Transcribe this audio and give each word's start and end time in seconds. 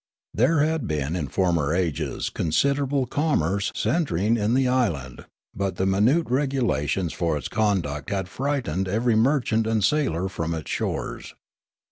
There 0.33 0.61
had 0.61 0.87
been 0.87 1.15
in 1.15 1.27
former 1.27 1.75
ages 1.75 2.31
considerable 2.31 3.05
commerce 3.05 3.71
centring 3.75 4.35
in 4.35 4.55
the 4.55 4.67
island; 4.67 5.25
but 5.55 5.75
the 5.75 5.85
minute 5.85 6.25
regulations 6.27 7.13
for 7.13 7.37
its 7.37 7.47
conduct 7.47 8.09
had 8.09 8.27
frightened 8.27 8.87
every 8.87 9.15
merchant 9.15 9.67
and 9.67 9.83
sailor 9.83 10.27
from 10.27 10.55
its 10.55 10.71
shores. 10.71 11.35